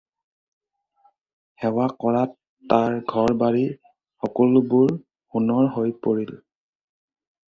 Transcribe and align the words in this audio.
সেৱা 1.63 1.83
কৰাত 2.05 2.33
তাৰ 2.71 2.95
ঘৰ-বাৰী 3.11 3.61
সকলোবোৰ 4.25 4.97
সোণৰ 5.35 5.69
হৈ 5.79 5.95
পৰিল। 6.07 6.33